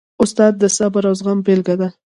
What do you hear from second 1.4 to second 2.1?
بېلګه ده.